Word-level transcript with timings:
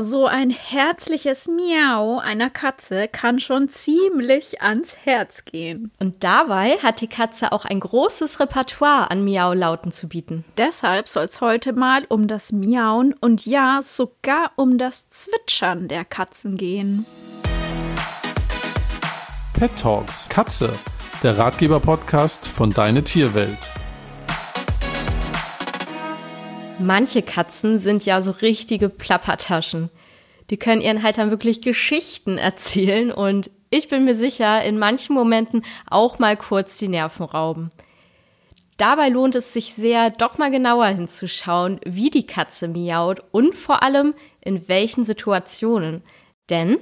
So 0.00 0.26
ein 0.26 0.50
herzliches 0.50 1.48
Miau 1.48 2.20
einer 2.20 2.50
Katze 2.50 3.08
kann 3.08 3.40
schon 3.40 3.68
ziemlich 3.68 4.62
ans 4.62 4.96
Herz 5.02 5.44
gehen. 5.44 5.90
Und 5.98 6.22
dabei 6.22 6.78
hat 6.80 7.00
die 7.00 7.08
Katze 7.08 7.50
auch 7.50 7.64
ein 7.64 7.80
großes 7.80 8.38
Repertoire 8.38 9.10
an 9.10 9.24
Miau-Lauten 9.24 9.90
zu 9.90 10.08
bieten. 10.08 10.44
Deshalb 10.56 11.08
soll 11.08 11.24
es 11.24 11.40
heute 11.40 11.72
mal 11.72 12.04
um 12.08 12.28
das 12.28 12.52
Miauen 12.52 13.12
und 13.20 13.44
ja, 13.44 13.80
sogar 13.82 14.52
um 14.54 14.78
das 14.78 15.10
Zwitschern 15.10 15.88
der 15.88 16.04
Katzen 16.04 16.56
gehen. 16.56 17.04
Pet 19.54 19.72
Talks 19.80 20.28
Katze, 20.28 20.72
der 21.24 21.38
Ratgeber-Podcast 21.38 22.46
von 22.46 22.70
Deine 22.70 23.02
Tierwelt. 23.02 23.58
Manche 26.80 27.22
Katzen 27.22 27.80
sind 27.80 28.04
ja 28.04 28.22
so 28.22 28.30
richtige 28.30 28.88
Plappertaschen. 28.88 29.90
Die 30.50 30.56
können 30.56 30.80
ihren 30.80 31.02
Haltern 31.02 31.30
wirklich 31.30 31.60
Geschichten 31.60 32.38
erzählen 32.38 33.10
und 33.10 33.50
ich 33.70 33.88
bin 33.88 34.04
mir 34.04 34.14
sicher, 34.14 34.62
in 34.62 34.78
manchen 34.78 35.14
Momenten 35.14 35.62
auch 35.90 36.18
mal 36.18 36.36
kurz 36.36 36.78
die 36.78 36.88
Nerven 36.88 37.26
rauben. 37.26 37.70
Dabei 38.76 39.08
lohnt 39.08 39.34
es 39.34 39.52
sich 39.52 39.74
sehr, 39.74 40.10
doch 40.10 40.38
mal 40.38 40.52
genauer 40.52 40.86
hinzuschauen, 40.86 41.80
wie 41.84 42.10
die 42.10 42.26
Katze 42.26 42.68
miaut 42.68 43.24
und 43.32 43.56
vor 43.56 43.82
allem 43.82 44.14
in 44.40 44.68
welchen 44.68 45.04
Situationen. 45.04 46.02
Denn 46.48 46.78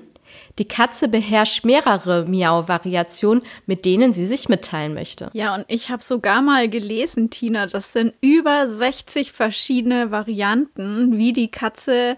die 0.59 0.67
Katze 0.67 1.09
beherrscht 1.09 1.65
mehrere 1.65 2.25
Miau-Variationen, 2.25 3.43
mit 3.67 3.85
denen 3.85 4.13
sie 4.13 4.27
sich 4.27 4.49
mitteilen 4.49 4.95
möchte. 4.95 5.31
Ja, 5.33 5.55
und 5.55 5.65
ich 5.69 5.91
habe 5.91 6.03
sogar 6.03 6.43
mal 6.43 6.69
gelesen, 6.69 7.31
Tina, 7.31 7.67
das 7.67 7.93
sind 7.93 8.15
über 8.21 8.69
60 8.69 9.33
verschiedene 9.33 10.11
Varianten, 10.11 11.19
wie 11.19 11.33
die 11.33 11.51
Katze 11.51 12.17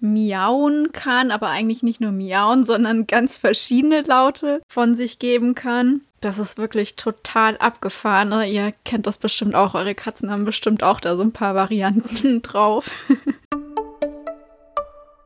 miauen 0.00 0.92
kann, 0.92 1.30
aber 1.30 1.48
eigentlich 1.48 1.82
nicht 1.82 2.00
nur 2.00 2.12
miauen, 2.12 2.64
sondern 2.64 3.06
ganz 3.06 3.36
verschiedene 3.36 4.02
Laute 4.02 4.62
von 4.66 4.96
sich 4.96 5.18
geben 5.18 5.54
kann. 5.54 6.00
Das 6.20 6.38
ist 6.38 6.58
wirklich 6.58 6.96
total 6.96 7.56
abgefahren. 7.58 8.32
Ihr 8.50 8.72
kennt 8.84 9.06
das 9.06 9.18
bestimmt 9.18 9.54
auch. 9.54 9.74
Eure 9.74 9.94
Katzen 9.94 10.30
haben 10.30 10.44
bestimmt 10.44 10.82
auch 10.82 11.00
da 11.00 11.16
so 11.16 11.22
ein 11.22 11.32
paar 11.32 11.54
Varianten 11.54 12.42
drauf. 12.42 12.90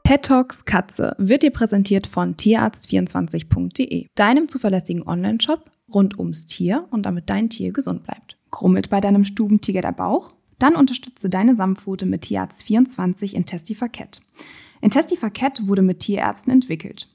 Pet 0.07 0.23
Talks 0.27 0.67
Katze 0.67 1.17
wird 1.17 1.43
dir 1.43 1.51
präsentiert 1.51 2.07
von 2.07 2.37
tierarzt24.de, 2.37 4.09
deinem 4.15 4.49
zuverlässigen 4.49 5.03
Online-Shop 5.09 5.71
rund 5.95 6.19
ums 6.19 6.45
Tier 6.45 6.87
und 6.91 7.07
damit 7.07 7.31
dein 7.31 7.49
Tier 7.49 7.73
gesund 7.73 8.03
bleibt. 8.03 8.37
Krummelt 8.51 8.91
bei 8.91 9.01
deinem 9.01 9.25
Stubentiger 9.25 9.81
der 9.81 9.93
Bauch? 9.93 10.35
Dann 10.59 10.77
unterstütze 10.77 11.31
deine 11.31 11.57
Samtpfote 11.57 12.05
mit 12.05 12.25
Tierarzt24 12.25 13.33
in 13.33 13.47
Testifaket. 13.47 14.21
Intestifaket 14.83 15.67
wurde 15.67 15.81
mit 15.81 16.01
Tierärzten 16.01 16.53
entwickelt. 16.53 17.09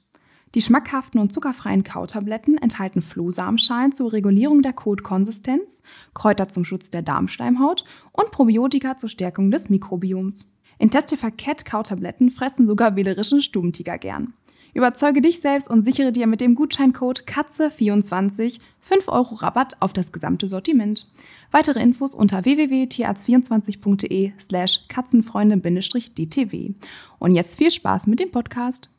Die 0.56 0.60
schmackhaften 0.60 1.20
und 1.20 1.32
zuckerfreien 1.32 1.84
Kautabletten 1.84 2.58
enthalten 2.58 3.02
Flohsamenschalen 3.02 3.92
zur 3.92 4.12
Regulierung 4.12 4.62
der 4.62 4.72
Kotkonsistenz, 4.72 5.80
Kräuter 6.12 6.48
zum 6.48 6.64
Schutz 6.64 6.90
der 6.90 7.02
Darmschleimhaut 7.02 7.84
und 8.10 8.32
Probiotika 8.32 8.96
zur 8.96 9.10
Stärkung 9.10 9.52
des 9.52 9.70
Mikrobioms. 9.70 10.44
Intestifaket 10.80 11.64
Kautabletten 11.66 12.30
fressen 12.30 12.66
sogar 12.66 12.96
wählerischen 12.96 13.42
Stubentiger 13.42 13.98
gern. 13.98 14.32
Überzeuge 14.72 15.20
dich 15.20 15.40
selbst 15.40 15.68
und 15.68 15.84
sichere 15.84 16.10
dir 16.12 16.26
mit 16.26 16.40
dem 16.40 16.54
Gutscheincode 16.54 17.24
KATZE24 17.26 18.60
5 18.80 19.08
Euro 19.08 19.34
Rabatt 19.34 19.76
auf 19.80 19.92
das 19.92 20.10
gesamte 20.12 20.48
Sortiment. 20.48 21.06
Weitere 21.50 21.82
Infos 21.82 22.14
unter 22.14 22.44
www.tierarzt24.de 22.44 24.32
slash 24.38 24.86
katzenfreunde-dtw. 24.88 26.74
Und 27.18 27.34
jetzt 27.34 27.58
viel 27.58 27.70
Spaß 27.70 28.06
mit 28.06 28.20
dem 28.20 28.30
Podcast. 28.30 28.90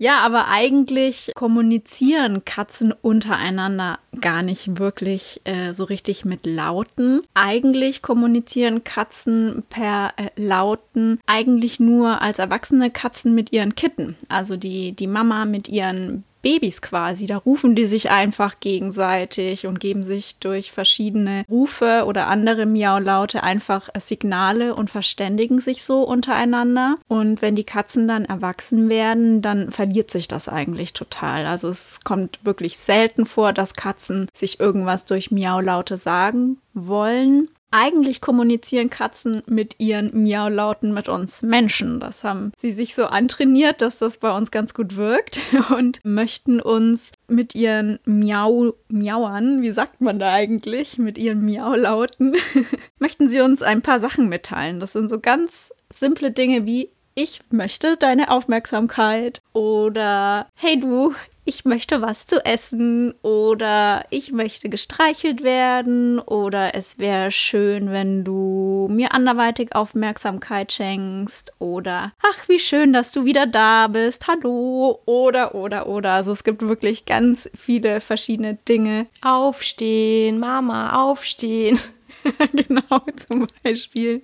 Ja, 0.00 0.20
aber 0.20 0.46
eigentlich 0.48 1.32
kommunizieren 1.34 2.44
Katzen 2.44 2.92
untereinander 2.92 3.98
gar 4.20 4.42
nicht 4.42 4.78
wirklich 4.78 5.40
äh, 5.42 5.72
so 5.72 5.82
richtig 5.82 6.24
mit 6.24 6.46
Lauten. 6.46 7.22
Eigentlich 7.34 8.00
kommunizieren 8.00 8.84
Katzen 8.84 9.64
per 9.68 10.12
äh, 10.16 10.30
Lauten 10.36 11.18
eigentlich 11.26 11.80
nur 11.80 12.22
als 12.22 12.38
erwachsene 12.38 12.90
Katzen 12.90 13.34
mit 13.34 13.52
ihren 13.52 13.74
Kitten. 13.74 14.16
Also 14.28 14.56
die, 14.56 14.92
die 14.92 15.08
Mama 15.08 15.44
mit 15.44 15.66
ihren 15.68 16.22
Babys 16.42 16.82
quasi. 16.82 17.26
Da 17.26 17.36
rufen 17.36 17.74
die 17.74 17.86
sich 17.86 18.10
einfach 18.10 18.60
gegenseitig 18.60 19.66
und 19.66 19.80
geben 19.80 20.04
sich 20.04 20.38
durch 20.38 20.72
verschiedene 20.72 21.44
Rufe 21.48 22.04
oder 22.06 22.28
andere 22.28 22.66
Miaulaute 22.66 23.42
einfach 23.42 23.88
Signale 23.98 24.74
und 24.74 24.90
verständigen 24.90 25.60
sich 25.60 25.84
so 25.84 26.02
untereinander. 26.02 26.96
Und 27.08 27.42
wenn 27.42 27.56
die 27.56 27.64
Katzen 27.64 28.08
dann 28.08 28.24
erwachsen 28.24 28.88
werden, 28.88 29.42
dann 29.42 29.70
verliert 29.70 30.10
sich 30.10 30.28
das 30.28 30.48
eigentlich 30.48 30.92
total. 30.92 31.46
Also 31.46 31.68
es 31.68 32.00
kommt 32.04 32.38
wirklich 32.42 32.78
selten 32.78 33.26
vor, 33.26 33.52
dass 33.52 33.74
Katzen 33.74 34.28
sich 34.34 34.60
irgendwas 34.60 35.04
durch 35.04 35.30
Miaulaute 35.30 35.98
sagen 35.98 36.58
wollen. 36.74 37.48
Eigentlich 37.70 38.20
kommunizieren 38.20 38.88
Katzen 38.88 39.42
mit 39.46 39.76
ihren 39.78 40.22
Miaulauten 40.22 40.94
mit 40.94 41.08
uns 41.08 41.42
Menschen. 41.42 42.00
Das 42.00 42.24
haben 42.24 42.52
sie 42.58 42.72
sich 42.72 42.94
so 42.94 43.04
antrainiert, 43.06 43.82
dass 43.82 43.98
das 43.98 44.16
bei 44.16 44.34
uns 44.34 44.50
ganz 44.50 44.72
gut 44.72 44.96
wirkt 44.96 45.40
und 45.70 46.00
möchten 46.04 46.60
uns 46.60 47.12
mit 47.26 47.54
ihren 47.54 47.98
Miau, 48.06 48.72
Miauern, 48.88 49.60
wie 49.60 49.72
sagt 49.72 50.00
man 50.00 50.18
da 50.18 50.32
eigentlich, 50.32 50.98
mit 50.98 51.18
ihren 51.18 51.44
Miaulauten, 51.44 52.36
möchten 52.98 53.28
sie 53.28 53.40
uns 53.40 53.62
ein 53.62 53.82
paar 53.82 54.00
Sachen 54.00 54.28
mitteilen. 54.28 54.80
Das 54.80 54.92
sind 54.92 55.08
so 55.08 55.20
ganz 55.20 55.72
simple 55.92 56.30
Dinge 56.30 56.64
wie 56.64 56.90
ich 57.14 57.40
möchte 57.50 57.96
deine 57.96 58.30
Aufmerksamkeit 58.30 59.42
oder 59.52 60.46
hey 60.54 60.78
du, 60.78 61.14
ich 61.48 61.64
möchte 61.64 62.02
was 62.02 62.26
zu 62.26 62.44
essen 62.44 63.14
oder 63.22 64.04
ich 64.10 64.32
möchte 64.32 64.68
gestreichelt 64.68 65.42
werden 65.42 66.18
oder 66.18 66.74
es 66.74 66.98
wäre 66.98 67.30
schön, 67.30 67.90
wenn 67.90 68.22
du 68.22 68.86
mir 68.90 69.14
anderweitig 69.14 69.74
Aufmerksamkeit 69.74 70.72
schenkst 70.72 71.54
oder 71.58 72.12
ach, 72.22 72.48
wie 72.50 72.58
schön, 72.58 72.92
dass 72.92 73.12
du 73.12 73.24
wieder 73.24 73.46
da 73.46 73.86
bist. 73.86 74.28
Hallo 74.28 75.00
oder 75.06 75.54
oder 75.54 75.86
oder. 75.88 76.12
Also 76.12 76.32
es 76.32 76.44
gibt 76.44 76.60
wirklich 76.60 77.06
ganz 77.06 77.50
viele 77.56 78.02
verschiedene 78.02 78.56
Dinge. 78.68 79.06
Aufstehen, 79.22 80.38
Mama, 80.38 81.02
aufstehen. 81.02 81.80
genau, 82.52 83.00
zum 83.26 83.46
Beispiel. 83.64 84.20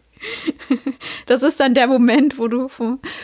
Das 1.27 1.43
ist 1.43 1.61
dann 1.61 1.75
der 1.75 1.87
Moment, 1.87 2.39
wo 2.39 2.49
du 2.49 2.69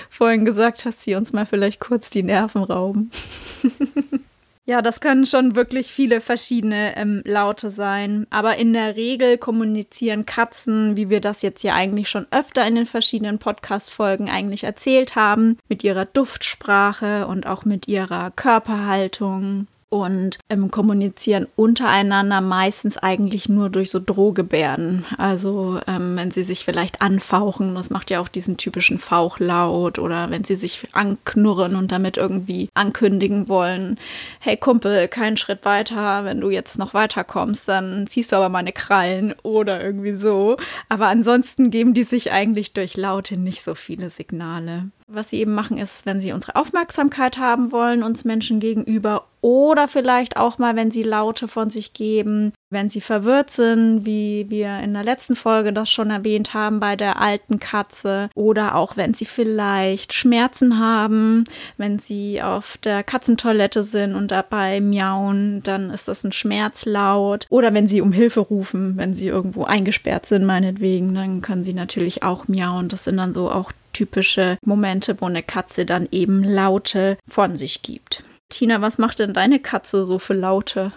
vorhin 0.08 0.44
gesagt 0.44 0.84
hast, 0.84 1.02
sie 1.02 1.14
uns 1.14 1.32
mal 1.32 1.44
vielleicht 1.44 1.80
kurz 1.80 2.08
die 2.08 2.22
Nerven 2.22 2.64
rauben. 2.64 3.10
Ja, 4.70 4.82
das 4.82 5.00
können 5.00 5.26
schon 5.26 5.56
wirklich 5.56 5.88
viele 5.88 6.20
verschiedene 6.20 6.96
ähm, 6.96 7.22
Laute 7.24 7.72
sein. 7.72 8.28
Aber 8.30 8.56
in 8.56 8.72
der 8.72 8.94
Regel 8.94 9.36
kommunizieren 9.36 10.26
Katzen, 10.26 10.96
wie 10.96 11.10
wir 11.10 11.20
das 11.20 11.42
jetzt 11.42 11.64
ja 11.64 11.74
eigentlich 11.74 12.08
schon 12.08 12.28
öfter 12.30 12.64
in 12.68 12.76
den 12.76 12.86
verschiedenen 12.86 13.40
Podcast-Folgen 13.40 14.30
eigentlich 14.30 14.62
erzählt 14.62 15.16
haben, 15.16 15.58
mit 15.68 15.82
ihrer 15.82 16.04
Duftsprache 16.04 17.26
und 17.26 17.48
auch 17.48 17.64
mit 17.64 17.88
ihrer 17.88 18.30
Körperhaltung 18.30 19.66
und 19.90 20.38
ähm, 20.48 20.70
kommunizieren 20.70 21.48
untereinander 21.56 22.40
meistens 22.40 22.96
eigentlich 22.96 23.48
nur 23.48 23.70
durch 23.70 23.90
so 23.90 23.98
Drohgebärden. 23.98 25.04
Also 25.18 25.80
ähm, 25.86 26.16
wenn 26.16 26.30
sie 26.30 26.44
sich 26.44 26.64
vielleicht 26.64 27.02
anfauchen, 27.02 27.74
das 27.74 27.90
macht 27.90 28.10
ja 28.10 28.20
auch 28.20 28.28
diesen 28.28 28.56
typischen 28.56 28.98
Fauchlaut 28.98 29.98
oder 29.98 30.30
wenn 30.30 30.44
sie 30.44 30.54
sich 30.54 30.86
anknurren 30.92 31.74
und 31.74 31.90
damit 31.90 32.16
irgendwie 32.16 32.68
ankündigen 32.74 33.48
wollen, 33.48 33.98
hey 34.38 34.56
Kumpel, 34.56 35.08
keinen 35.08 35.36
Schritt 35.36 35.64
weiter, 35.64 36.24
wenn 36.24 36.40
du 36.40 36.50
jetzt 36.50 36.78
noch 36.78 36.94
weiterkommst, 36.94 37.68
dann 37.68 38.06
ziehst 38.06 38.30
du 38.30 38.36
aber 38.36 38.48
meine 38.48 38.72
Krallen 38.72 39.34
oder 39.42 39.82
irgendwie 39.82 40.14
so. 40.14 40.56
Aber 40.88 41.08
ansonsten 41.08 41.70
geben 41.70 41.94
die 41.94 42.04
sich 42.04 42.30
eigentlich 42.30 42.72
durch 42.72 42.96
Laute 42.96 43.36
nicht 43.36 43.62
so 43.62 43.74
viele 43.74 44.08
Signale. 44.08 44.90
Was 45.12 45.30
sie 45.30 45.40
eben 45.40 45.54
machen, 45.54 45.76
ist, 45.76 46.06
wenn 46.06 46.20
sie 46.20 46.32
unsere 46.32 46.54
Aufmerksamkeit 46.54 47.36
haben 47.36 47.72
wollen, 47.72 48.04
uns 48.04 48.24
Menschen 48.24 48.60
gegenüber, 48.60 49.26
oder 49.42 49.88
vielleicht 49.88 50.36
auch 50.36 50.58
mal, 50.58 50.76
wenn 50.76 50.90
sie 50.90 51.02
Laute 51.02 51.48
von 51.48 51.70
sich 51.70 51.94
geben, 51.94 52.52
wenn 52.68 52.90
sie 52.90 53.00
verwirrt 53.00 53.50
sind, 53.50 54.04
wie 54.04 54.46
wir 54.50 54.78
in 54.80 54.92
der 54.92 55.02
letzten 55.02 55.34
Folge 55.34 55.72
das 55.72 55.90
schon 55.90 56.10
erwähnt 56.10 56.52
haben 56.52 56.78
bei 56.78 56.94
der 56.94 57.20
alten 57.20 57.58
Katze, 57.58 58.28
oder 58.34 58.74
auch 58.74 58.96
wenn 58.96 59.14
sie 59.14 59.24
vielleicht 59.24 60.12
Schmerzen 60.12 60.78
haben, 60.78 61.44
wenn 61.78 61.98
sie 61.98 62.42
auf 62.42 62.76
der 62.78 63.02
Katzentoilette 63.02 63.82
sind 63.82 64.14
und 64.14 64.30
dabei 64.30 64.80
miauen, 64.80 65.62
dann 65.62 65.90
ist 65.90 66.06
das 66.06 66.22
ein 66.22 66.32
Schmerzlaut, 66.32 67.46
oder 67.48 67.72
wenn 67.74 67.86
sie 67.86 68.02
um 68.02 68.12
Hilfe 68.12 68.40
rufen, 68.40 68.96
wenn 68.96 69.14
sie 69.14 69.28
irgendwo 69.28 69.64
eingesperrt 69.64 70.26
sind, 70.26 70.44
meinetwegen, 70.44 71.14
dann 71.14 71.40
können 71.40 71.64
sie 71.64 71.74
natürlich 71.74 72.22
auch 72.22 72.46
miauen. 72.46 72.88
Das 72.88 73.04
sind 73.04 73.16
dann 73.16 73.32
so 73.32 73.50
auch 73.50 73.72
typische 74.00 74.56
Momente, 74.64 75.20
wo 75.20 75.26
eine 75.26 75.42
Katze 75.42 75.84
dann 75.84 76.08
eben 76.10 76.42
Laute 76.42 77.18
von 77.28 77.56
sich 77.56 77.82
gibt. 77.82 78.24
Tina, 78.48 78.80
was 78.80 78.96
macht 78.96 79.18
denn 79.18 79.34
deine 79.34 79.60
Katze 79.60 80.06
so 80.06 80.18
für 80.18 80.32
Laute? 80.32 80.92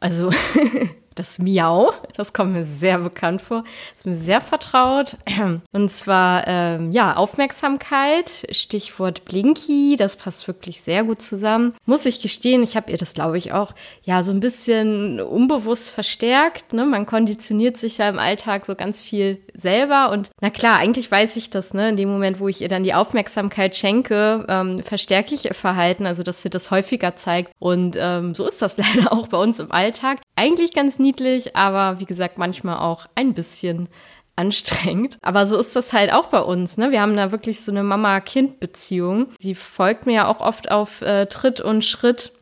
Also, 0.00 0.30
das 1.20 1.38
Miau. 1.38 1.92
Das 2.16 2.32
kommt 2.32 2.54
mir 2.54 2.62
sehr 2.62 2.98
bekannt 2.98 3.42
vor. 3.42 3.64
Ist 3.94 4.06
mir 4.06 4.14
sehr 4.14 4.40
vertraut. 4.40 5.16
Und 5.72 5.92
zwar, 5.92 6.48
ähm, 6.48 6.92
ja, 6.92 7.14
Aufmerksamkeit, 7.14 8.46
Stichwort 8.50 9.26
Blinky. 9.26 9.96
Das 9.98 10.16
passt 10.16 10.48
wirklich 10.48 10.80
sehr 10.80 11.04
gut 11.04 11.20
zusammen. 11.20 11.74
Muss 11.84 12.06
ich 12.06 12.22
gestehen, 12.22 12.62
ich 12.62 12.74
habe 12.74 12.90
ihr 12.90 12.96
das, 12.96 13.12
glaube 13.12 13.36
ich, 13.36 13.52
auch, 13.52 13.74
ja, 14.02 14.22
so 14.22 14.32
ein 14.32 14.40
bisschen 14.40 15.20
unbewusst 15.20 15.90
verstärkt. 15.90 16.72
Ne? 16.72 16.86
Man 16.86 17.04
konditioniert 17.04 17.76
sich 17.76 17.98
ja 17.98 18.08
im 18.08 18.18
Alltag 18.18 18.64
so 18.64 18.74
ganz 18.74 19.02
viel 19.02 19.38
selber. 19.54 20.10
Und 20.10 20.30
na 20.40 20.48
klar, 20.48 20.78
eigentlich 20.78 21.10
weiß 21.10 21.36
ich 21.36 21.50
das, 21.50 21.74
ne? 21.74 21.90
In 21.90 21.96
dem 21.96 22.08
Moment, 22.08 22.40
wo 22.40 22.48
ich 22.48 22.62
ihr 22.62 22.68
dann 22.68 22.84
die 22.84 22.94
Aufmerksamkeit 22.94 23.76
schenke, 23.76 24.46
ähm, 24.48 24.82
verstärke 24.82 25.34
ich 25.34 25.44
ihr 25.44 25.54
Verhalten, 25.54 26.06
also 26.06 26.22
dass 26.22 26.40
sie 26.40 26.50
das 26.50 26.70
häufiger 26.70 27.16
zeigt. 27.16 27.52
Und 27.58 27.96
ähm, 28.00 28.34
so 28.34 28.46
ist 28.46 28.62
das 28.62 28.76
leider 28.78 29.12
auch 29.12 29.28
bei 29.28 29.36
uns 29.36 29.58
im 29.58 29.70
Alltag. 29.70 30.20
Eigentlich 30.34 30.72
ganz 30.72 30.98
niedlich, 31.10 31.56
aber 31.56 31.98
wie 31.98 32.04
gesagt, 32.04 32.38
manchmal 32.38 32.78
auch 32.78 33.06
ein 33.14 33.34
bisschen 33.34 33.88
anstrengend. 34.36 35.18
Aber 35.22 35.46
so 35.46 35.58
ist 35.58 35.74
das 35.76 35.92
halt 35.92 36.12
auch 36.12 36.26
bei 36.26 36.40
uns. 36.40 36.76
Ne? 36.76 36.92
Wir 36.92 37.02
haben 37.02 37.16
da 37.16 37.32
wirklich 37.32 37.60
so 37.60 37.72
eine 37.72 37.82
Mama-Kind-Beziehung. 37.82 39.28
Sie 39.38 39.54
folgt 39.54 40.06
mir 40.06 40.14
ja 40.14 40.28
auch 40.28 40.40
oft 40.40 40.70
auf 40.70 41.02
äh, 41.02 41.26
Tritt 41.26 41.60
und 41.60 41.84
Schritt 41.84 42.32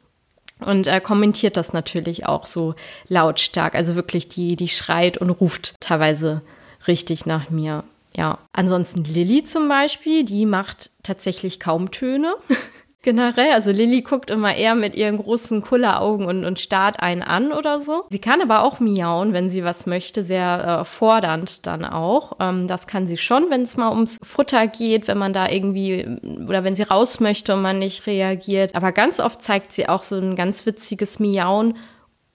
und 0.60 0.86
äh, 0.86 1.00
kommentiert 1.00 1.56
das 1.56 1.72
natürlich 1.72 2.26
auch 2.26 2.46
so 2.46 2.74
lautstark. 3.08 3.74
Also 3.74 3.94
wirklich, 3.96 4.28
die, 4.28 4.54
die 4.54 4.68
schreit 4.68 5.18
und 5.18 5.30
ruft 5.30 5.74
teilweise 5.80 6.42
richtig 6.86 7.26
nach 7.26 7.50
mir. 7.50 7.84
Ja. 8.16 8.38
Ansonsten 8.52 9.04
Lilly 9.04 9.44
zum 9.44 9.68
Beispiel, 9.68 10.24
die 10.24 10.46
macht 10.46 10.90
tatsächlich 11.02 11.58
kaum 11.58 11.90
Töne. 11.90 12.34
generell. 13.02 13.52
Also 13.52 13.70
Lilly 13.70 14.02
guckt 14.02 14.30
immer 14.30 14.54
eher 14.54 14.74
mit 14.74 14.94
ihren 14.94 15.18
großen 15.18 15.62
Kulleraugen 15.62 16.26
und, 16.26 16.44
und 16.44 16.58
starrt 16.58 17.00
einen 17.00 17.22
an 17.22 17.52
oder 17.52 17.80
so. 17.80 18.04
Sie 18.10 18.18
kann 18.18 18.42
aber 18.42 18.62
auch 18.62 18.80
miauen, 18.80 19.32
wenn 19.32 19.50
sie 19.50 19.64
was 19.64 19.86
möchte, 19.86 20.22
sehr 20.22 20.80
äh, 20.80 20.84
fordernd 20.84 21.66
dann 21.66 21.84
auch. 21.84 22.36
Ähm, 22.40 22.66
das 22.66 22.86
kann 22.86 23.06
sie 23.06 23.16
schon, 23.16 23.50
wenn 23.50 23.62
es 23.62 23.76
mal 23.76 23.90
ums 23.90 24.18
Futter 24.22 24.66
geht, 24.66 25.08
wenn 25.08 25.18
man 25.18 25.32
da 25.32 25.48
irgendwie 25.48 26.06
oder 26.46 26.64
wenn 26.64 26.76
sie 26.76 26.82
raus 26.82 27.20
möchte 27.20 27.54
und 27.54 27.62
man 27.62 27.78
nicht 27.78 28.06
reagiert. 28.06 28.74
Aber 28.74 28.92
ganz 28.92 29.20
oft 29.20 29.42
zeigt 29.42 29.72
sie 29.72 29.88
auch 29.88 30.02
so 30.02 30.16
ein 30.16 30.36
ganz 30.36 30.66
witziges 30.66 31.18
Miauen 31.18 31.76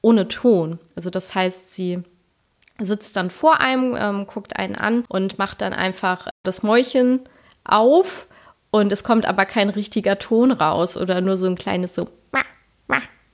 ohne 0.02 0.28
Ton. 0.28 0.80
Also 0.96 1.10
das 1.10 1.36
heißt, 1.36 1.74
sie 1.74 2.04
sitzt 2.80 3.16
dann 3.18 3.30
vor 3.30 3.62
einem, 3.62 3.96
ähm, 4.00 4.28
guckt 4.28 4.58
einen 4.58 4.76
an 4.76 5.06
und 5.08 5.38
macht 5.38 5.62
dann 5.62 5.74
einfach 5.74 6.28
das 6.44 6.64
Mäulchen 6.64 7.22
auf 7.64 8.28
und 8.74 8.92
es 8.92 9.04
kommt 9.04 9.28
aber 9.28 9.46
kein 9.46 9.70
richtiger 9.70 10.18
Ton 10.18 10.52
raus 10.52 10.98
oder 10.98 11.22
nur 11.22 11.38
so 11.38 11.46
ein 11.46 11.56
kleines 11.56 11.94
so, 11.94 12.10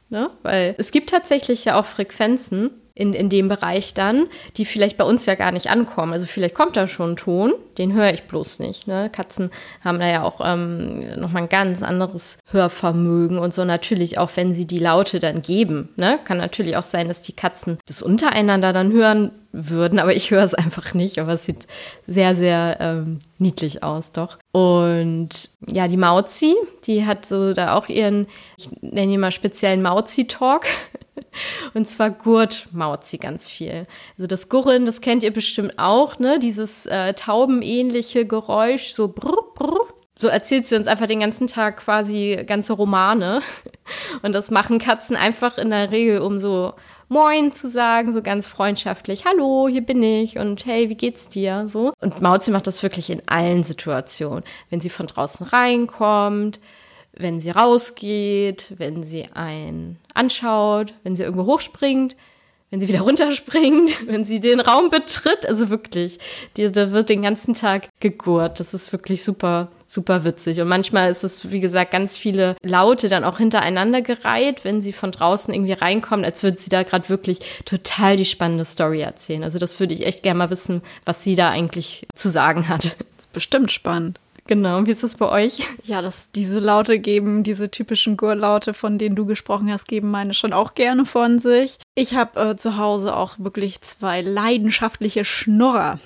ne? 0.09 0.31
Weil 0.41 0.75
es 0.77 0.91
gibt 0.91 1.12
tatsächlich 1.12 1.63
ja 1.63 1.80
auch 1.80 1.86
Frequenzen, 1.86 2.71
in, 3.00 3.13
in 3.13 3.30
dem 3.30 3.48
Bereich 3.48 3.94
dann, 3.94 4.28
die 4.57 4.66
vielleicht 4.66 4.98
bei 4.98 5.06
uns 5.06 5.25
ja 5.25 5.36
gar 5.36 5.54
nicht 5.54 5.69
ankommen. 5.69 6.12
Also 6.12 6.25
vielleicht 6.25 6.54
kommt 6.54 6.75
da 6.75 6.86
schon 6.86 7.12
ein 7.12 7.16
Ton, 7.16 7.54
den 7.78 7.94
höre 7.94 8.13
ich 8.13 8.24
bloß 8.24 8.60
nicht. 8.60 8.88
Ne? 8.88 9.10
Katzen 9.10 9.51
haben 9.84 10.00
da 10.00 10.07
ja 10.07 10.24
auch 10.24 10.42
ähm, 10.44 11.19
nochmal 11.19 11.44
ein 11.44 11.50
ganz 11.50 11.81
anderes 11.81 12.40
Hörvermögen 12.51 13.40
und 13.40 13.54
so 13.54 13.63
natürlich 13.63 14.18
auch, 14.18 14.30
wenn 14.36 14.54
sie 14.54 14.68
die 14.68 14.80
Laute 14.80 15.19
dann 15.19 15.42
geben. 15.42 15.90
Ne? 15.96 16.19
Kann 16.25 16.38
natürlich 16.38 16.75
auch 16.75 16.84
sein, 16.84 17.07
dass 17.07 17.22
die 17.22 17.31
Katzen 17.31 17.78
das 17.86 18.01
untereinander 18.01 18.74
dann 18.74 18.92
hören 18.92 19.31
würden, 19.54 19.98
aber 19.98 20.13
ich 20.13 20.31
höre 20.31 20.44
es 20.44 20.54
einfach 20.54 20.94
nicht. 20.94 21.19
Aber 21.19 21.34
es 21.34 21.45
sieht 21.45 21.68
sehr, 22.06 22.36
sehr 22.36 22.78
ähm, 22.81 23.19
niedlich 23.38 23.81
aus, 23.81 24.12
doch. 24.12 24.38
Und 24.52 25.50
ja, 25.66 25.88
die 25.88 25.98
Mauzi, 25.98 26.56
die 26.86 27.06
hat 27.06 27.25
so 27.25 27.54
da 27.54 27.75
auch 27.75 27.88
ihren, 27.88 28.28
ich 28.57 28.69
nenne 28.81 29.13
ihn 29.13 29.19
mal 29.22 29.31
speziellen 29.31 29.81
Mauzi-Talk. 29.81 30.66
Und 31.74 31.88
zwar 31.88 32.10
gurt 32.10 32.68
maut 32.71 33.06
sie 33.06 33.18
ganz 33.18 33.48
viel. 33.48 33.83
Also 34.18 34.27
das 34.27 34.50
Gurren, 34.50 34.86
das 34.86 35.01
kennt 35.01 35.24
ihr 35.24 35.33
bestimmt 35.33 35.77
auch, 35.77 36.19
ne? 36.19 36.39
Dieses 36.39 36.86
äh, 36.86 37.13
taubenähnliche 37.13 38.25
Geräusch, 38.25 38.94
so 38.94 39.07
brr, 39.07 39.44
brr. 39.56 39.88
So 40.18 40.27
erzählt 40.27 40.68
sie 40.68 40.75
uns 40.75 40.88
einfach 40.88 41.07
den 41.07 41.21
ganzen 41.21 41.48
Tag 41.48 41.77
quasi 41.77 42.44
ganze 42.45 42.74
Romane. 42.74 43.42
Und 44.21 44.33
das 44.33 44.51
machen 44.51 44.80
Katzen 44.80 45.16
einfach 45.16 45.57
in 45.57 45.69
der 45.69 45.92
Regel, 45.92 46.19
um 46.19 46.39
so 46.39 46.74
Moin 47.12 47.51
zu 47.51 47.68
sagen, 47.68 48.13
so 48.13 48.21
ganz 48.21 48.45
freundschaftlich. 48.45 49.25
Hallo, 49.25 49.68
hier 49.68 49.81
bin 49.81 50.04
ich 50.04 50.38
und 50.38 50.63
hey, 50.68 50.89
wie 50.89 50.95
geht's 50.95 51.27
dir? 51.27 51.68
So. 51.68 51.92
Und 52.00 52.21
Mauzi 52.21 52.51
macht 52.51 52.68
das 52.68 52.83
wirklich 52.83 53.10
in 53.10 53.24
allen 53.27 53.63
Situationen. 53.63 54.44
Wenn 54.69 54.80
sie 54.80 54.92
von 54.92 55.07
draußen 55.07 55.48
reinkommt, 55.48 56.60
wenn 57.19 57.42
sie 57.42 57.51
rausgeht, 57.51 58.74
wenn 58.77 59.04
sie 59.04 59.27
einen 59.33 59.98
anschaut, 60.13 60.94
wenn 61.04 61.16
sie 61.16 61.24
irgendwo 61.24 61.45
hochspringt, 61.45 62.16
wenn 62.71 62.80
sie 62.80 62.88
wieder 62.88 63.01
runterspringt, 63.10 64.07
wenn 64.07 64.25
sie 64.25 64.39
den 64.39 64.60
Raum 64.60 64.89
betritt. 64.89 65.45
Also 65.48 65.69
wirklich, 65.69 66.19
da 66.56 66.92
wird 66.92 67.10
den 67.10 67.21
ganzen 67.21 67.54
Tag 67.54 67.89
gegurt. 68.00 68.60
Das 68.60 68.74
ist 68.74 68.92
wirklich 68.92 69.24
super, 69.24 69.69
super 69.86 70.24
witzig. 70.24 70.62
Und 70.62 70.69
manchmal 70.69 71.12
ist 71.12 71.24
es, 71.24 71.51
wie 71.51 71.60
gesagt, 71.60 71.92
ganz 71.92 72.18
viele 72.18 72.56
Laute 72.63 73.10
dann 73.10 73.25
auch 73.25 73.38
hintereinander 73.38 74.01
gereiht, 74.01 74.63
wenn 74.63 74.81
sie 74.81 74.94
von 74.94 75.12
draußen 75.12 75.54
irgendwie 75.54 75.74
reinkommen, 75.74 76.25
als 76.25 76.42
würde 76.42 76.57
sie 76.57 76.69
da 76.69 76.83
gerade 76.83 77.10
wirklich 77.10 77.39
total 77.66 78.16
die 78.16 78.25
spannende 78.25 78.66
Story 78.66 79.01
erzählen. 79.01 79.44
Also 79.44 79.60
das 79.60 79.80
würde 79.80 79.94
ich 79.94 80.06
echt 80.06 80.24
gerne 80.24 80.38
mal 80.38 80.50
wissen, 80.50 80.81
was 81.06 81.24
sie 81.24 81.36
da 81.36 81.50
eigentlich 81.50 82.07
zu 82.13 82.30
sagen 82.30 82.69
hat. 82.69 82.86
Das 82.86 83.25
ist 83.25 83.33
bestimmt 83.33 83.71
spannend. 83.71 84.19
Genau, 84.50 84.84
wie 84.88 84.90
ist 84.90 85.04
es 85.04 85.13
bei 85.13 85.30
euch? 85.30 85.68
Ja, 85.84 86.01
dass 86.01 86.31
diese 86.31 86.57
Laute 86.57 86.98
geben, 86.98 87.44
diese 87.44 87.69
typischen 87.69 88.18
Gurlaute, 88.18 88.74
von 88.74 88.98
denen 88.98 89.16
du 89.16 89.28
gesprochen 89.28 89.72
hast, 89.72 89.88
geben 89.88 90.10
meine 90.10 90.34
schon 90.34 90.54
auch 90.54 90.74
gerne 90.74 91.06
von 91.06 91.38
sich. 91.38 91.78
Ich 91.94 92.16
habe 92.16 92.40
äh, 92.40 92.56
zu 92.56 92.75
Hause 92.75 93.16
auch 93.16 93.38
wirklich 93.38 93.81
zwei 93.81 94.22
leidenschaftliche 94.22 95.24
Schnurrer. 95.24 96.00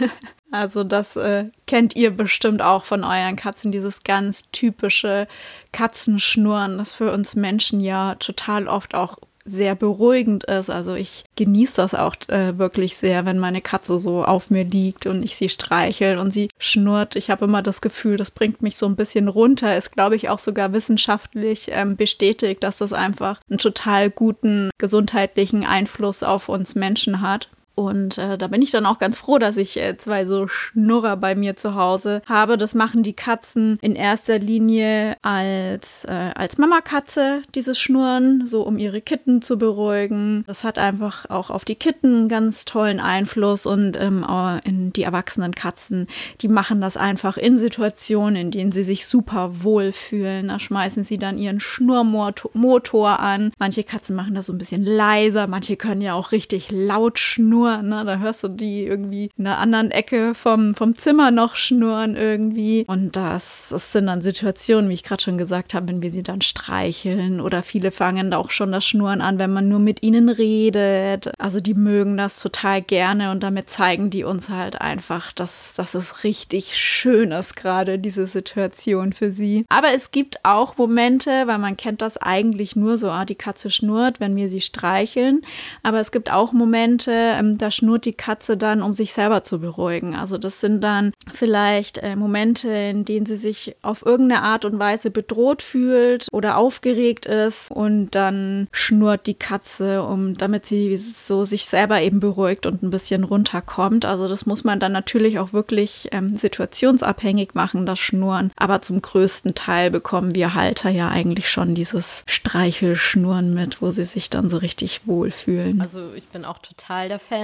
also 0.50 0.82
das 0.82 1.14
äh, 1.16 1.50
kennt 1.66 1.94
ihr 1.94 2.10
bestimmt 2.10 2.62
auch 2.62 2.86
von 2.86 3.04
euren 3.04 3.36
Katzen, 3.36 3.70
dieses 3.70 4.02
ganz 4.02 4.50
typische 4.50 5.28
Katzenschnurren, 5.72 6.78
das 6.78 6.94
für 6.94 7.12
uns 7.12 7.36
Menschen 7.36 7.80
ja 7.80 8.14
total 8.14 8.66
oft 8.66 8.94
auch 8.94 9.18
sehr 9.50 9.74
beruhigend 9.74 10.44
ist. 10.44 10.70
Also 10.70 10.94
ich 10.94 11.24
genieße 11.36 11.76
das 11.76 11.94
auch 11.94 12.14
äh, 12.28 12.58
wirklich 12.58 12.96
sehr, 12.96 13.26
wenn 13.26 13.38
meine 13.38 13.60
Katze 13.60 14.00
so 14.00 14.24
auf 14.24 14.50
mir 14.50 14.64
liegt 14.64 15.06
und 15.06 15.22
ich 15.22 15.36
sie 15.36 15.48
streichel 15.48 16.18
und 16.18 16.32
sie 16.32 16.48
schnurrt. 16.58 17.16
Ich 17.16 17.30
habe 17.30 17.44
immer 17.44 17.62
das 17.62 17.80
Gefühl, 17.80 18.16
das 18.16 18.30
bringt 18.30 18.62
mich 18.62 18.76
so 18.76 18.86
ein 18.86 18.96
bisschen 18.96 19.28
runter. 19.28 19.76
Ist, 19.76 19.92
glaube 19.92 20.16
ich, 20.16 20.28
auch 20.28 20.38
sogar 20.38 20.72
wissenschaftlich 20.72 21.70
ähm, 21.72 21.96
bestätigt, 21.96 22.62
dass 22.62 22.78
das 22.78 22.92
einfach 22.92 23.40
einen 23.48 23.58
total 23.58 24.10
guten 24.10 24.70
gesundheitlichen 24.78 25.64
Einfluss 25.64 26.22
auf 26.22 26.48
uns 26.48 26.74
Menschen 26.74 27.20
hat. 27.20 27.48
Und 27.80 28.18
äh, 28.18 28.36
da 28.36 28.48
bin 28.48 28.62
ich 28.62 28.70
dann 28.70 28.86
auch 28.86 28.98
ganz 28.98 29.16
froh, 29.16 29.38
dass 29.38 29.56
ich 29.56 29.76
äh, 29.76 29.96
zwei 29.96 30.24
so 30.24 30.46
Schnurrer 30.48 31.16
bei 31.16 31.34
mir 31.34 31.56
zu 31.56 31.74
Hause 31.74 32.22
habe. 32.26 32.58
Das 32.58 32.74
machen 32.74 33.02
die 33.02 33.14
Katzen 33.14 33.78
in 33.80 33.96
erster 33.96 34.38
Linie 34.38 35.16
als, 35.22 36.04
äh, 36.04 36.32
als 36.34 36.58
Mamakatze, 36.58 37.42
dieses 37.54 37.78
Schnurren, 37.78 38.46
so 38.46 38.62
um 38.62 38.76
ihre 38.76 39.00
Kitten 39.00 39.40
zu 39.40 39.58
beruhigen. 39.58 40.44
Das 40.46 40.62
hat 40.62 40.78
einfach 40.78 41.28
auch 41.30 41.50
auf 41.50 41.64
die 41.64 41.74
Kitten 41.74 42.14
einen 42.14 42.28
ganz 42.28 42.64
tollen 42.66 43.00
Einfluss 43.00 43.66
und 43.66 43.96
ähm, 43.96 44.26
in 44.64 44.92
die 44.92 45.02
erwachsenen 45.02 45.54
Katzen, 45.54 46.06
die 46.40 46.48
machen 46.48 46.80
das 46.80 46.96
einfach 46.96 47.36
in 47.36 47.58
Situationen, 47.58 48.36
in 48.36 48.50
denen 48.50 48.72
sie 48.72 48.84
sich 48.84 49.06
super 49.06 49.62
wohlfühlen. 49.62 50.48
Da 50.48 50.58
schmeißen 50.58 51.04
sie 51.04 51.16
dann 51.16 51.38
ihren 51.38 51.60
Schnurrmotor 51.60 53.20
an. 53.20 53.52
Manche 53.58 53.84
Katzen 53.84 54.14
machen 54.14 54.34
das 54.34 54.46
so 54.46 54.52
ein 54.52 54.58
bisschen 54.58 54.84
leiser, 54.84 55.46
manche 55.46 55.76
können 55.76 56.02
ja 56.02 56.14
auch 56.14 56.32
richtig 56.32 56.70
laut 56.70 57.18
schnurren 57.18 57.69
schnurren, 57.70 57.88
ne? 57.88 58.04
Da 58.04 58.18
hörst 58.18 58.42
du 58.42 58.48
die 58.48 58.84
irgendwie 58.84 59.30
in 59.36 59.46
einer 59.46 59.58
anderen 59.58 59.90
Ecke 59.90 60.34
vom, 60.34 60.74
vom 60.74 60.94
Zimmer 60.94 61.30
noch 61.30 61.56
schnurren 61.56 62.16
irgendwie. 62.16 62.84
Und 62.86 63.16
das, 63.16 63.68
das 63.70 63.92
sind 63.92 64.06
dann 64.06 64.22
Situationen, 64.22 64.90
wie 64.90 64.94
ich 64.94 65.02
gerade 65.02 65.22
schon 65.22 65.38
gesagt 65.38 65.74
habe, 65.74 65.88
wenn 65.88 66.02
wir 66.02 66.10
sie 66.10 66.22
dann 66.22 66.40
streicheln 66.40 67.40
oder 67.40 67.62
viele 67.62 67.90
fangen 67.90 68.32
auch 68.32 68.50
schon 68.50 68.72
das 68.72 68.84
Schnurren 68.84 69.20
an, 69.20 69.38
wenn 69.38 69.52
man 69.52 69.68
nur 69.68 69.78
mit 69.78 70.02
ihnen 70.02 70.28
redet. 70.28 71.32
Also 71.38 71.60
die 71.60 71.74
mögen 71.74 72.16
das 72.16 72.40
total 72.42 72.82
gerne 72.82 73.30
und 73.30 73.42
damit 73.42 73.70
zeigen 73.70 74.10
die 74.10 74.24
uns 74.24 74.48
halt 74.48 74.80
einfach, 74.80 75.32
dass, 75.32 75.74
dass 75.74 75.94
es 75.94 76.24
richtig 76.24 76.76
schön 76.76 77.32
ist, 77.32 77.56
gerade 77.56 77.98
diese 77.98 78.26
Situation 78.26 79.12
für 79.12 79.32
sie. 79.32 79.64
Aber 79.68 79.88
es 79.94 80.10
gibt 80.10 80.44
auch 80.44 80.76
Momente, 80.76 81.46
weil 81.46 81.58
man 81.58 81.76
kennt 81.76 82.02
das 82.02 82.16
eigentlich 82.16 82.76
nur 82.76 82.98
so, 82.98 83.10
ah, 83.10 83.24
die 83.24 83.34
Katze 83.34 83.70
schnurrt, 83.70 84.20
wenn 84.20 84.36
wir 84.36 84.48
sie 84.48 84.60
streicheln. 84.60 85.42
Aber 85.82 86.00
es 86.00 86.12
gibt 86.12 86.32
auch 86.32 86.52
Momente, 86.52 87.36
da 87.60 87.70
schnurrt 87.70 88.04
die 88.04 88.12
Katze 88.12 88.56
dann, 88.56 88.82
um 88.82 88.92
sich 88.92 89.12
selber 89.12 89.44
zu 89.44 89.60
beruhigen. 89.60 90.14
Also 90.14 90.38
das 90.38 90.60
sind 90.60 90.82
dann 90.82 91.12
vielleicht 91.32 91.98
äh, 91.98 92.16
Momente, 92.16 92.68
in 92.68 93.04
denen 93.04 93.26
sie 93.26 93.36
sich 93.36 93.76
auf 93.82 94.04
irgendeine 94.04 94.42
Art 94.42 94.64
und 94.64 94.78
Weise 94.78 95.10
bedroht 95.10 95.62
fühlt 95.62 96.28
oder 96.32 96.56
aufgeregt 96.56 97.26
ist 97.26 97.70
und 97.70 98.10
dann 98.14 98.68
schnurrt 98.72 99.26
die 99.26 99.34
Katze, 99.34 100.02
um 100.02 100.36
damit 100.36 100.66
sie 100.66 100.96
so 100.96 101.44
sich 101.44 101.66
selber 101.66 102.00
eben 102.00 102.20
beruhigt 102.20 102.66
und 102.66 102.82
ein 102.82 102.90
bisschen 102.90 103.24
runterkommt. 103.24 104.04
Also 104.04 104.28
das 104.28 104.46
muss 104.46 104.64
man 104.64 104.80
dann 104.80 104.92
natürlich 104.92 105.38
auch 105.38 105.52
wirklich 105.52 106.08
ähm, 106.12 106.36
situationsabhängig 106.36 107.54
machen, 107.54 107.86
das 107.86 107.98
Schnurren. 107.98 108.52
Aber 108.56 108.82
zum 108.82 109.02
größten 109.02 109.54
Teil 109.54 109.90
bekommen 109.90 110.34
wir 110.34 110.54
Halter 110.54 110.90
ja 110.90 111.08
eigentlich 111.08 111.50
schon 111.50 111.74
dieses 111.74 112.24
Streichelschnurren 112.26 113.54
mit, 113.54 113.82
wo 113.82 113.90
sie 113.90 114.04
sich 114.04 114.30
dann 114.30 114.48
so 114.48 114.58
richtig 114.58 115.02
wohlfühlen. 115.06 115.80
Also 115.80 116.12
ich 116.14 116.26
bin 116.28 116.44
auch 116.44 116.58
total 116.58 117.08
der 117.08 117.18
Fan 117.18 117.39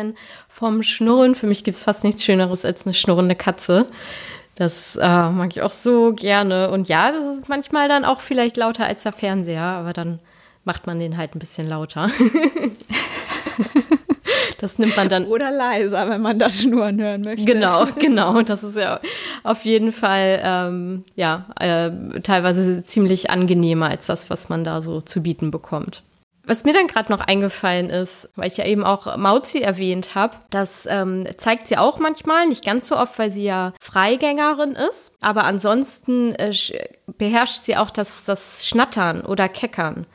vom 0.49 0.83
Schnurren. 0.83 1.35
Für 1.35 1.47
mich 1.47 1.65
gibt 1.65 1.77
es 1.77 1.83
fast 1.83 2.05
nichts 2.05 2.25
Schöneres 2.25 2.65
als 2.65 2.87
eine 2.87 2.95
schnurrende 2.95 3.35
Katze. 3.35 3.87
Das 4.55 4.97
äh, 4.97 5.31
mag 5.31 5.51
ich 5.53 5.63
auch 5.63 5.71
so 5.71 6.13
gerne. 6.13 6.71
Und 6.71 6.89
ja, 6.89 7.13
das 7.13 7.37
ist 7.37 7.49
manchmal 7.49 7.89
dann 7.89 8.05
auch 8.05 8.21
vielleicht 8.21 8.57
lauter 8.57 8.87
als 8.87 9.03
der 9.03 9.13
Fernseher, 9.13 9.63
aber 9.63 9.93
dann 9.93 10.19
macht 10.65 10.87
man 10.87 10.99
den 10.99 11.17
halt 11.17 11.35
ein 11.35 11.39
bisschen 11.39 11.69
lauter. 11.69 12.11
Das 14.59 14.79
nimmt 14.79 14.97
man 14.97 15.09
dann. 15.09 15.27
Oder 15.27 15.51
leiser, 15.51 16.09
wenn 16.09 16.23
man 16.23 16.39
das 16.39 16.63
Schnurren 16.63 17.01
hören 17.01 17.23
möchte. 17.23 17.45
Genau, 17.45 17.87
genau. 18.01 18.43
Das 18.43 18.63
ist 18.63 18.77
ja 18.77 19.01
auf 19.43 19.65
jeden 19.65 19.93
Fall 19.93 20.41
ähm, 20.43 21.05
ja 21.15 21.47
äh, 21.61 22.21
teilweise 22.21 22.85
ziemlich 22.85 23.31
angenehmer 23.31 23.91
als 23.91 24.07
das, 24.07 24.31
was 24.31 24.49
man 24.49 24.65
da 24.65 24.83
so 24.83 25.01
zu 25.01 25.23
bieten 25.23 25.51
bekommt. 25.51 26.03
Was 26.47 26.63
mir 26.63 26.73
dann 26.73 26.87
gerade 26.87 27.11
noch 27.11 27.21
eingefallen 27.21 27.91
ist, 27.91 28.29
weil 28.37 28.47
ich 28.47 28.57
ja 28.57 28.65
eben 28.65 28.85
auch 28.85 29.17
Mauzi 29.17 29.61
erwähnt 29.61 30.15
habe, 30.15 30.37
das 30.51 30.87
ähm, 30.87 31.27
zeigt 31.37 31.67
sie 31.67 31.77
auch 31.77 31.99
manchmal, 31.99 32.47
nicht 32.47 32.65
ganz 32.65 32.87
so 32.87 32.97
oft, 32.97 33.19
weil 33.19 33.33
sie 33.33 33.45
ja 33.45 33.73
Freigängerin 33.81 34.73
ist, 34.73 35.13
aber 35.21 35.45
ansonsten 35.45 36.35
äh, 36.37 36.55
beherrscht 37.19 37.65
sie 37.65 37.77
auch 37.77 37.91
das, 37.91 38.25
das 38.25 38.67
Schnattern 38.67 39.23
oder 39.23 39.49
Keckern 39.49 40.07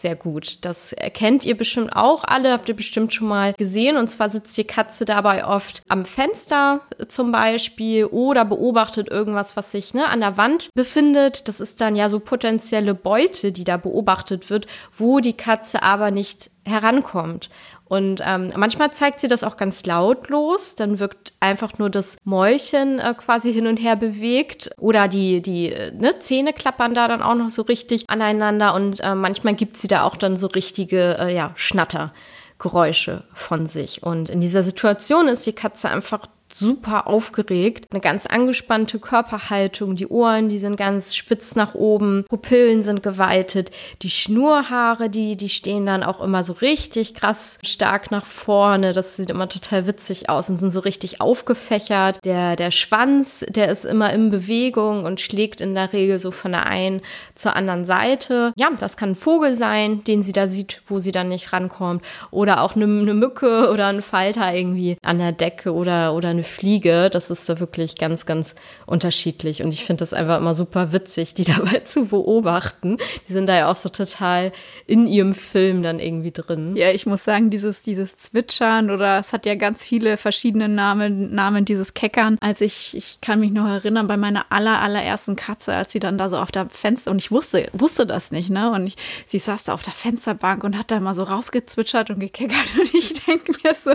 sehr 0.00 0.16
gut. 0.16 0.64
Das 0.64 0.92
erkennt 0.92 1.44
ihr 1.44 1.56
bestimmt 1.56 1.94
auch 1.94 2.24
alle, 2.24 2.52
habt 2.52 2.68
ihr 2.68 2.76
bestimmt 2.76 3.12
schon 3.14 3.28
mal 3.28 3.52
gesehen. 3.54 3.96
Und 3.96 4.08
zwar 4.08 4.28
sitzt 4.28 4.56
die 4.56 4.64
Katze 4.64 5.04
dabei 5.04 5.44
oft 5.44 5.82
am 5.88 6.04
Fenster 6.04 6.80
zum 7.08 7.32
Beispiel 7.32 8.06
oder 8.06 8.44
beobachtet 8.44 9.08
irgendwas, 9.08 9.56
was 9.56 9.72
sich 9.72 9.94
ne, 9.94 10.08
an 10.08 10.20
der 10.20 10.36
Wand 10.36 10.70
befindet. 10.74 11.48
Das 11.48 11.60
ist 11.60 11.80
dann 11.80 11.96
ja 11.96 12.08
so 12.08 12.20
potenzielle 12.20 12.94
Beute, 12.94 13.52
die 13.52 13.64
da 13.64 13.76
beobachtet 13.76 14.50
wird, 14.50 14.66
wo 14.96 15.20
die 15.20 15.36
Katze 15.36 15.82
aber 15.82 16.10
nicht 16.10 16.50
herankommt. 16.64 17.50
Und 17.88 18.20
ähm, 18.24 18.50
manchmal 18.56 18.92
zeigt 18.92 19.20
sie 19.20 19.28
das 19.28 19.44
auch 19.44 19.56
ganz 19.56 19.86
lautlos, 19.86 20.74
dann 20.74 20.98
wirkt 20.98 21.32
einfach 21.40 21.78
nur 21.78 21.90
das 21.90 22.18
Mäulchen 22.24 22.98
äh, 22.98 23.14
quasi 23.14 23.52
hin 23.52 23.66
und 23.66 23.78
her 23.78 23.96
bewegt. 23.96 24.70
Oder 24.78 25.08
die, 25.08 25.40
die 25.40 25.72
äh, 25.72 25.92
ne, 25.92 26.18
Zähne 26.18 26.52
klappern 26.52 26.94
da 26.94 27.08
dann 27.08 27.22
auch 27.22 27.34
noch 27.34 27.48
so 27.48 27.62
richtig 27.62 28.04
aneinander. 28.08 28.74
Und 28.74 29.00
äh, 29.00 29.14
manchmal 29.14 29.54
gibt 29.54 29.76
sie 29.76 29.88
da 29.88 30.02
auch 30.02 30.16
dann 30.16 30.36
so 30.36 30.48
richtige, 30.48 31.18
äh, 31.18 31.34
ja, 31.34 31.52
Schnattergeräusche 31.54 33.24
von 33.32 33.66
sich. 33.66 34.02
Und 34.02 34.28
in 34.28 34.40
dieser 34.40 34.62
Situation 34.62 35.28
ist 35.28 35.46
die 35.46 35.54
Katze 35.54 35.88
einfach 35.88 36.26
super 36.58 37.06
aufgeregt, 37.06 37.86
eine 37.90 38.00
ganz 38.00 38.26
angespannte 38.26 38.98
Körperhaltung, 38.98 39.96
die 39.96 40.08
Ohren, 40.08 40.48
die 40.48 40.58
sind 40.58 40.76
ganz 40.76 41.14
spitz 41.14 41.54
nach 41.54 41.74
oben, 41.74 42.24
Pupillen 42.28 42.82
sind 42.82 43.02
geweitet, 43.02 43.70
die 44.02 44.10
Schnurhaare, 44.10 45.08
die, 45.08 45.36
die 45.36 45.48
stehen 45.48 45.86
dann 45.86 46.02
auch 46.02 46.20
immer 46.20 46.44
so 46.44 46.52
richtig 46.54 47.14
krass 47.14 47.58
stark 47.62 48.10
nach 48.10 48.26
vorne, 48.26 48.92
das 48.92 49.16
sieht 49.16 49.30
immer 49.30 49.48
total 49.48 49.86
witzig 49.86 50.28
aus 50.28 50.50
und 50.50 50.58
sind 50.58 50.70
so 50.70 50.80
richtig 50.80 51.20
aufgefächert. 51.20 52.18
Der, 52.24 52.56
der 52.56 52.70
Schwanz, 52.70 53.44
der 53.48 53.68
ist 53.68 53.84
immer 53.84 54.12
in 54.12 54.30
Bewegung 54.30 55.04
und 55.04 55.20
schlägt 55.20 55.60
in 55.60 55.74
der 55.74 55.92
Regel 55.92 56.18
so 56.18 56.30
von 56.30 56.52
der 56.52 56.66
einen 56.66 57.02
zur 57.34 57.54
anderen 57.56 57.84
Seite. 57.84 58.52
Ja, 58.58 58.70
das 58.78 58.96
kann 58.96 59.10
ein 59.10 59.16
Vogel 59.16 59.54
sein, 59.54 60.02
den 60.04 60.22
sie 60.22 60.32
da 60.32 60.48
sieht, 60.48 60.82
wo 60.86 60.98
sie 60.98 61.12
dann 61.12 61.28
nicht 61.28 61.52
rankommt 61.52 62.02
oder 62.30 62.62
auch 62.62 62.74
eine, 62.74 62.84
eine 62.84 63.14
Mücke 63.14 63.70
oder 63.72 63.86
ein 63.86 64.02
Falter 64.02 64.54
irgendwie 64.54 64.96
an 65.02 65.18
der 65.18 65.32
Decke 65.32 65.72
oder, 65.72 66.14
oder 66.14 66.30
eine 66.30 66.42
Fliege. 66.48 67.10
Das 67.10 67.30
ist 67.30 67.48
da 67.48 67.60
wirklich 67.60 67.96
ganz, 67.96 68.26
ganz 68.26 68.54
unterschiedlich. 68.86 69.62
Und 69.62 69.72
ich 69.72 69.84
finde 69.84 70.00
das 70.00 70.12
einfach 70.12 70.38
immer 70.38 70.54
super 70.54 70.92
witzig, 70.92 71.34
die 71.34 71.44
dabei 71.44 71.80
zu 71.80 72.06
beobachten. 72.06 72.98
Die 73.28 73.32
sind 73.32 73.48
da 73.48 73.56
ja 73.56 73.70
auch 73.70 73.76
so 73.76 73.88
total 73.88 74.52
in 74.86 75.06
ihrem 75.06 75.34
Film 75.34 75.82
dann 75.82 76.00
irgendwie 76.00 76.32
drin. 76.32 76.76
Ja, 76.76 76.90
ich 76.90 77.06
muss 77.06 77.24
sagen, 77.24 77.50
dieses, 77.50 77.82
dieses 77.82 78.16
Zwitschern 78.16 78.90
oder 78.90 79.18
es 79.18 79.32
hat 79.32 79.46
ja 79.46 79.54
ganz 79.54 79.84
viele 79.84 80.16
verschiedene 80.16 80.68
Namen, 80.68 81.34
Namen 81.34 81.64
dieses 81.64 81.94
Keckern. 81.94 82.36
Als 82.40 82.60
ich, 82.60 82.96
ich 82.96 83.20
kann 83.20 83.40
mich 83.40 83.50
noch 83.50 83.68
erinnern, 83.68 84.06
bei 84.06 84.16
meiner 84.16 84.46
aller, 84.50 84.80
allerersten 84.80 85.36
Katze, 85.36 85.74
als 85.74 85.92
sie 85.92 86.00
dann 86.00 86.18
da 86.18 86.28
so 86.28 86.38
auf 86.38 86.50
der 86.50 86.68
Fenster, 86.70 87.10
und 87.10 87.18
ich 87.18 87.30
wusste, 87.30 87.68
wusste 87.72 88.06
das 88.06 88.30
nicht, 88.30 88.50
ne? 88.50 88.70
Und 88.70 88.86
ich, 88.86 88.96
sie 89.26 89.38
saß 89.38 89.64
da 89.64 89.74
auf 89.74 89.82
der 89.82 89.92
Fensterbank 89.92 90.64
und 90.64 90.76
hat 90.76 90.90
da 90.90 91.00
mal 91.00 91.14
so 91.14 91.22
rausgezwitschert 91.22 92.10
und 92.10 92.20
gekeckert. 92.20 92.58
Und 92.78 92.94
ich 92.94 93.24
denke 93.24 93.52
mir 93.62 93.74
so, 93.74 93.92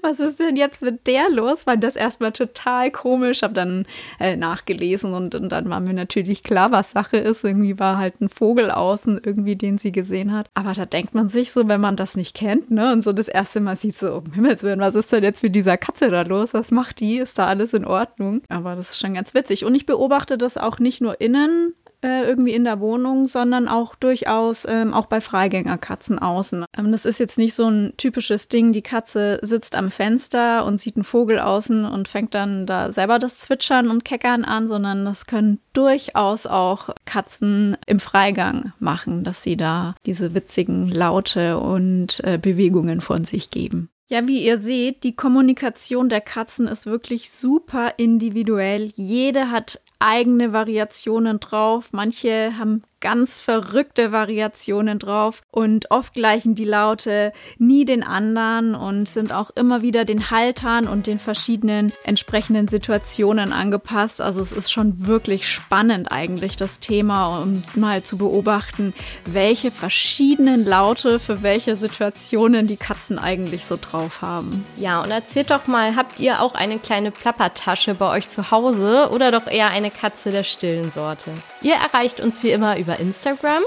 was 0.00 0.20
ist 0.20 0.40
denn 0.40 0.56
jetzt 0.56 0.82
mit 0.82 1.06
der 1.06 1.28
los? 1.30 1.66
Weil 1.82 1.88
das 1.88 1.96
erstmal 1.96 2.30
total 2.30 2.92
komisch, 2.92 3.42
habe 3.42 3.54
dann 3.54 3.86
äh, 4.20 4.36
nachgelesen 4.36 5.14
und, 5.14 5.34
und, 5.34 5.50
dann 5.50 5.68
war 5.68 5.80
mir 5.80 5.94
natürlich 5.94 6.44
klar, 6.44 6.70
was 6.70 6.92
Sache 6.92 7.16
ist. 7.16 7.42
Irgendwie 7.42 7.80
war 7.80 7.98
halt 7.98 8.20
ein 8.20 8.28
Vogel 8.28 8.70
außen, 8.70 9.20
irgendwie, 9.24 9.56
den 9.56 9.78
sie 9.78 9.90
gesehen 9.90 10.32
hat. 10.32 10.48
Aber 10.54 10.74
da 10.74 10.86
denkt 10.86 11.12
man 11.12 11.28
sich 11.28 11.50
so, 11.50 11.66
wenn 11.66 11.80
man 11.80 11.96
das 11.96 12.14
nicht 12.14 12.36
kennt, 12.36 12.70
ne, 12.70 12.92
und 12.92 13.02
so 13.02 13.12
das 13.12 13.26
erste 13.26 13.60
Mal 13.60 13.74
sieht, 13.74 13.96
so, 13.96 14.14
um 14.14 14.32
Himmels 14.32 14.62
Willen, 14.62 14.78
was 14.78 14.94
ist 14.94 15.10
denn 15.10 15.24
jetzt 15.24 15.42
mit 15.42 15.56
dieser 15.56 15.76
Katze 15.76 16.08
da 16.08 16.22
los? 16.22 16.54
Was 16.54 16.70
macht 16.70 17.00
die? 17.00 17.18
Ist 17.18 17.36
da 17.36 17.46
alles 17.46 17.72
in 17.72 17.84
Ordnung? 17.84 18.42
Aber 18.48 18.76
das 18.76 18.90
ist 18.90 19.00
schon 19.00 19.14
ganz 19.14 19.34
witzig. 19.34 19.64
Und 19.64 19.74
ich 19.74 19.84
beobachte 19.84 20.38
das 20.38 20.56
auch 20.56 20.78
nicht 20.78 21.00
nur 21.00 21.20
innen, 21.20 21.74
äh, 22.02 22.24
irgendwie 22.24 22.52
in 22.52 22.64
der 22.64 22.80
Wohnung, 22.80 23.26
sondern 23.26 23.68
auch 23.68 23.94
durchaus 23.94 24.66
ähm, 24.68 24.92
auch 24.94 25.06
bei 25.06 25.20
Freigängerkatzen 25.20 26.18
außen. 26.18 26.64
Ähm, 26.76 26.92
das 26.92 27.04
ist 27.04 27.20
jetzt 27.20 27.38
nicht 27.38 27.54
so 27.54 27.68
ein 27.68 27.94
typisches 27.96 28.48
Ding, 28.48 28.72
die 28.72 28.82
Katze 28.82 29.38
sitzt 29.42 29.74
am 29.74 29.90
Fenster 29.90 30.64
und 30.64 30.80
sieht 30.80 30.96
einen 30.96 31.04
Vogel 31.04 31.38
außen 31.38 31.84
und 31.84 32.08
fängt 32.08 32.34
dann 32.34 32.66
da 32.66 32.92
selber 32.92 33.18
das 33.18 33.38
Zwitschern 33.38 33.90
und 33.90 34.04
Keckern 34.04 34.44
an, 34.44 34.68
sondern 34.68 35.04
das 35.04 35.26
können 35.26 35.60
durchaus 35.72 36.46
auch 36.46 36.90
Katzen 37.04 37.76
im 37.86 38.00
Freigang 38.00 38.72
machen, 38.78 39.24
dass 39.24 39.42
sie 39.42 39.56
da 39.56 39.94
diese 40.06 40.34
witzigen 40.34 40.88
Laute 40.88 41.58
und 41.58 42.20
äh, 42.24 42.38
Bewegungen 42.38 43.00
von 43.00 43.24
sich 43.24 43.50
geben. 43.50 43.88
Ja, 44.12 44.28
wie 44.28 44.44
ihr 44.44 44.58
seht, 44.58 45.04
die 45.04 45.16
Kommunikation 45.16 46.10
der 46.10 46.20
Katzen 46.20 46.68
ist 46.68 46.84
wirklich 46.84 47.30
super 47.30 47.94
individuell. 47.96 48.92
Jede 48.94 49.50
hat 49.50 49.80
eigene 50.02 50.52
Variationen 50.52 51.40
drauf. 51.40 51.92
Manche 51.92 52.56
haben 52.58 52.82
ganz 53.02 53.38
verrückte 53.38 54.12
Variationen 54.12 54.98
drauf 54.98 55.42
und 55.50 55.90
oft 55.90 56.14
gleichen 56.14 56.54
die 56.54 56.64
Laute 56.64 57.32
nie 57.58 57.84
den 57.84 58.02
anderen 58.02 58.74
und 58.74 59.08
sind 59.08 59.32
auch 59.32 59.50
immer 59.50 59.82
wieder 59.82 60.06
den 60.06 60.30
Haltern 60.30 60.88
und 60.88 61.06
den 61.06 61.18
verschiedenen 61.18 61.92
entsprechenden 62.04 62.68
Situationen 62.68 63.52
angepasst. 63.52 64.22
Also 64.22 64.40
es 64.40 64.52
ist 64.52 64.72
schon 64.72 65.06
wirklich 65.06 65.48
spannend 65.50 66.10
eigentlich 66.10 66.56
das 66.56 66.78
Thema, 66.80 67.40
um 67.40 67.62
mal 67.74 68.02
zu 68.02 68.16
beobachten, 68.16 68.94
welche 69.26 69.70
verschiedenen 69.70 70.64
Laute 70.64 71.18
für 71.18 71.42
welche 71.42 71.76
Situationen 71.76 72.66
die 72.68 72.76
Katzen 72.76 73.18
eigentlich 73.18 73.66
so 73.66 73.76
drauf 73.80 74.22
haben. 74.22 74.64
Ja, 74.76 75.02
und 75.02 75.10
erzählt 75.10 75.50
doch 75.50 75.66
mal, 75.66 75.96
habt 75.96 76.20
ihr 76.20 76.40
auch 76.40 76.54
eine 76.54 76.78
kleine 76.78 77.10
Plappertasche 77.10 77.94
bei 77.94 78.08
euch 78.10 78.28
zu 78.28 78.52
Hause 78.52 79.10
oder 79.10 79.32
doch 79.32 79.48
eher 79.48 79.70
eine 79.70 79.90
Katze 79.90 80.30
der 80.30 80.44
stillen 80.44 80.92
Sorte? 80.92 81.32
Ihr 81.62 81.74
erreicht 81.74 82.20
uns 82.20 82.44
wie 82.44 82.50
immer 82.50 82.76
über 82.92 83.00
Instagram 83.00 83.62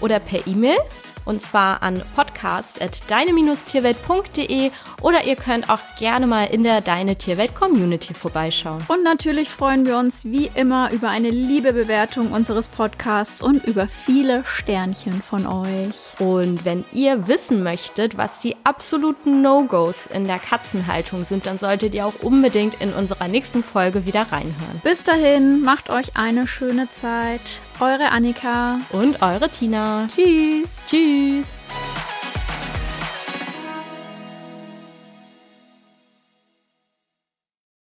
oder 0.00 0.20
per 0.20 0.46
E-Mail 0.46 0.78
und 1.24 1.42
zwar 1.42 1.82
an 1.82 2.02
podcast.deine-tierwelt.de 2.16 4.70
oder 5.02 5.24
ihr 5.24 5.36
könnt 5.36 5.68
auch 5.68 5.80
gerne 5.98 6.26
mal 6.26 6.44
in 6.44 6.62
der 6.62 6.80
Deine 6.80 7.16
Tierwelt 7.16 7.54
Community 7.54 8.14
vorbeischauen. 8.14 8.82
Und 8.88 9.04
natürlich 9.04 9.50
freuen 9.50 9.84
wir 9.84 9.98
uns 9.98 10.24
wie 10.24 10.50
immer 10.54 10.90
über 10.90 11.10
eine 11.10 11.28
liebe 11.28 11.74
Bewertung 11.74 12.32
unseres 12.32 12.68
Podcasts 12.68 13.42
und 13.42 13.62
über 13.64 13.88
viele 13.88 14.42
Sternchen 14.46 15.20
von 15.20 15.46
euch. 15.46 15.96
Und 16.18 16.64
wenn 16.64 16.86
ihr 16.94 17.28
wissen 17.28 17.62
möchtet, 17.62 18.16
was 18.16 18.38
die 18.38 18.56
absoluten 18.64 19.42
No-Gos 19.42 20.06
in 20.06 20.26
der 20.26 20.38
Katzenhaltung 20.38 21.26
sind, 21.26 21.44
dann 21.46 21.58
solltet 21.58 21.94
ihr 21.94 22.06
auch 22.06 22.14
unbedingt 22.22 22.80
in 22.80 22.94
unserer 22.94 23.28
nächsten 23.28 23.62
Folge 23.62 24.06
wieder 24.06 24.32
reinhören. 24.32 24.80
Bis 24.82 25.04
dahin, 25.04 25.60
macht 25.60 25.90
euch 25.90 26.16
eine 26.16 26.46
schöne 26.46 26.90
Zeit. 26.90 27.60
Eure 27.80 28.10
Annika 28.10 28.80
und 28.90 29.22
eure 29.22 29.48
Tina. 29.50 30.08
Tschüss. 30.08 30.68
Tschüss. 30.84 31.46